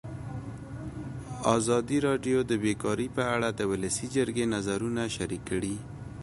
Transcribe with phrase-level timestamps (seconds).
[1.57, 5.75] ازادي راډیو د بیکاري په اړه د ولسي جرګې نظرونه شریک کړي.